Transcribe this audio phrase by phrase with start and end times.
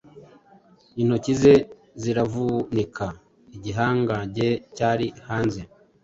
[1.01, 1.53] Intoki ze
[2.01, 3.05] ziravunika
[3.55, 5.61] igihangange cyari hanze